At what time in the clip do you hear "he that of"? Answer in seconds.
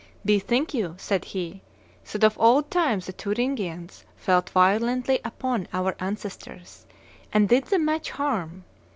1.25-2.35